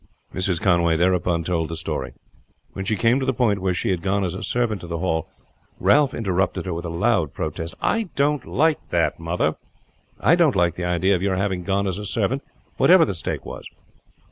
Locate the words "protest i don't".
7.33-8.43